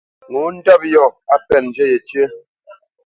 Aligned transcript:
Ŋo 0.31 0.41
ndɔ́p 0.55 0.81
yɔ̂ 0.93 1.05
á 1.33 1.35
pɛ́nǝ 1.47 1.69
zhǝ 1.75 1.83
yecǝ́. 1.91 2.25